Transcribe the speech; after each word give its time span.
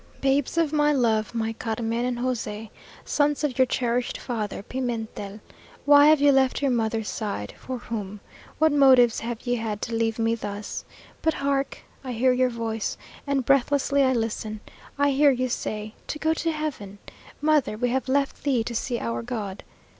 "Babes 0.19 0.57
of 0.57 0.73
my 0.73 0.91
love! 0.91 1.35
my 1.35 1.53
Carmen 1.53 2.05
and 2.05 2.17
José! 2.17 2.71
Sons 3.05 3.43
of 3.43 3.59
your 3.59 3.67
cherished 3.67 4.17
father, 4.17 4.63
Pimentel. 4.63 5.41
Why 5.85 6.07
have 6.07 6.19
you 6.19 6.31
left 6.31 6.59
your 6.59 6.71
mother's 6.71 7.07
side? 7.07 7.53
for 7.55 7.77
whom? 7.77 8.19
What 8.57 8.71
motives 8.71 9.19
have 9.19 9.45
ye 9.45 9.53
had 9.57 9.79
to 9.83 9.93
leave 9.93 10.17
me 10.17 10.33
thus? 10.33 10.85
But 11.21 11.35
hark! 11.35 11.83
I 12.03 12.13
hear 12.13 12.33
your 12.33 12.49
voice 12.49 12.97
and 13.27 13.45
breathlessly 13.45 14.01
I 14.01 14.13
listen. 14.13 14.61
I 14.97 15.11
hear 15.11 15.29
ye 15.29 15.47
say 15.49 15.93
'To 16.07 16.17
go 16.17 16.33
to 16.33 16.51
heaven! 16.51 16.97
Mother! 17.39 17.77
we 17.77 17.89
have 17.89 18.09
left 18.09 18.41
thee 18.41 18.63
to 18.63 18.73
see 18.73 18.97
our 18.97 19.21
God!' 19.21 19.63